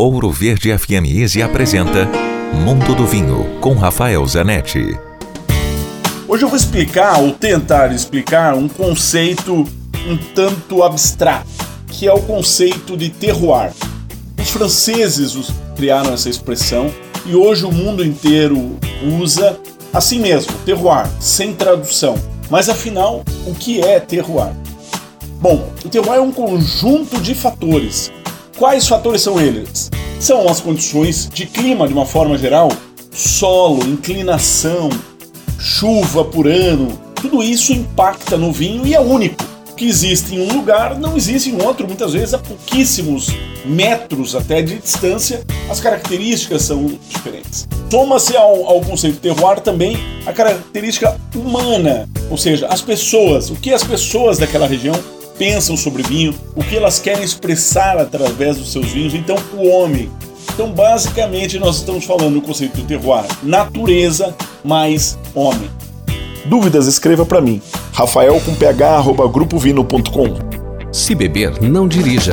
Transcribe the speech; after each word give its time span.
Ouro 0.00 0.30
Verde 0.30 0.78
FM 0.78 1.10
Easy 1.12 1.42
apresenta 1.42 2.08
Mundo 2.54 2.94
do 2.94 3.04
Vinho 3.04 3.58
com 3.60 3.74
Rafael 3.74 4.24
Zanetti. 4.28 4.96
Hoje 6.28 6.44
eu 6.44 6.48
vou 6.48 6.56
explicar 6.56 7.18
ou 7.18 7.32
tentar 7.32 7.92
explicar 7.92 8.54
um 8.54 8.68
conceito 8.68 9.52
um 10.06 10.16
tanto 10.36 10.84
abstrato, 10.84 11.48
que 11.88 12.06
é 12.06 12.12
o 12.12 12.22
conceito 12.22 12.96
de 12.96 13.10
terroir. 13.10 13.72
Os 14.40 14.50
franceses 14.50 15.36
criaram 15.74 16.14
essa 16.14 16.30
expressão 16.30 16.94
e 17.26 17.34
hoje 17.34 17.64
o 17.64 17.72
mundo 17.72 18.04
inteiro 18.04 18.78
usa 19.20 19.58
assim 19.92 20.20
mesmo, 20.20 20.52
terroir, 20.64 21.08
sem 21.18 21.52
tradução. 21.52 22.14
Mas 22.48 22.68
afinal, 22.68 23.24
o 23.44 23.52
que 23.52 23.80
é 23.80 23.98
terroir? 23.98 24.52
Bom, 25.40 25.68
o 25.84 25.88
terroir 25.88 26.18
é 26.18 26.22
um 26.22 26.30
conjunto 26.30 27.20
de 27.20 27.34
fatores 27.34 28.12
Quais 28.58 28.88
fatores 28.88 29.22
são 29.22 29.40
eles? 29.40 29.88
São 30.18 30.48
as 30.48 30.58
condições 30.58 31.28
de 31.32 31.46
clima 31.46 31.86
de 31.86 31.94
uma 31.94 32.04
forma 32.04 32.36
geral, 32.36 32.68
solo, 33.12 33.84
inclinação, 33.84 34.90
chuva 35.60 36.24
por 36.24 36.48
ano, 36.48 36.98
tudo 37.14 37.40
isso 37.40 37.72
impacta 37.72 38.36
no 38.36 38.50
vinho 38.50 38.84
e 38.84 38.96
é 38.96 39.00
único. 39.00 39.44
O 39.70 39.74
que 39.76 39.88
existe 39.88 40.34
em 40.34 40.40
um 40.40 40.52
lugar 40.56 40.98
não 40.98 41.16
existe 41.16 41.50
em 41.50 41.62
outro, 41.62 41.86
muitas 41.86 42.14
vezes 42.14 42.34
a 42.34 42.38
pouquíssimos 42.38 43.28
metros 43.64 44.34
até 44.34 44.60
de 44.60 44.76
distância, 44.78 45.44
as 45.70 45.78
características 45.78 46.62
são 46.62 46.98
diferentes. 47.08 47.68
Toma-se 47.88 48.36
ao, 48.36 48.66
ao 48.66 48.80
conceito 48.80 49.20
terroir 49.20 49.60
também 49.60 49.96
a 50.26 50.32
característica 50.32 51.16
humana, 51.32 52.08
ou 52.28 52.36
seja, 52.36 52.66
as 52.66 52.82
pessoas, 52.82 53.50
o 53.50 53.54
que 53.54 53.72
as 53.72 53.84
pessoas 53.84 54.36
daquela 54.36 54.66
região 54.66 54.96
pensam 55.38 55.76
sobre 55.76 56.02
vinho, 56.02 56.34
o 56.54 56.62
que 56.62 56.76
elas 56.76 56.98
querem 56.98 57.22
expressar 57.22 57.96
através 57.96 58.56
dos 58.56 58.72
seus 58.72 58.86
vinhos. 58.90 59.14
Então, 59.14 59.36
o 59.54 59.68
homem. 59.68 60.10
Então, 60.52 60.72
basicamente, 60.72 61.58
nós 61.58 61.76
estamos 61.76 62.04
falando 62.04 62.34
do 62.34 62.42
conceito 62.42 62.76
do 62.78 62.82
terroir, 62.82 63.24
natureza 63.42 64.34
mais 64.64 65.16
homem. 65.34 65.70
Dúvidas, 66.44 66.86
escreva 66.86 67.24
para 67.24 67.40
mim. 67.40 67.62
Rafael 67.92 68.40
com 68.40 68.54
ph, 68.54 68.82
arroba, 68.82 69.28
grupovino.com. 69.28 70.34
Se 70.90 71.14
beber, 71.14 71.62
não 71.62 71.86
dirija. 71.86 72.32